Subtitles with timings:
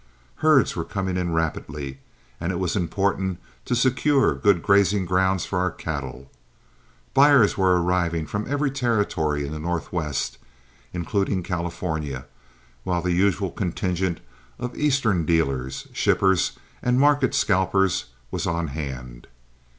[0.37, 1.99] Herds were coming in rapidly,
[2.39, 6.31] and it was important to secure good grazing grounds for our cattle.
[7.13, 10.39] Buyers were arriving from every territory in the Northwest,
[10.91, 12.25] including California,
[12.83, 14.21] while the usual contingent
[14.57, 19.27] of Eastern dealers, shippers, and market scalpers was on hand.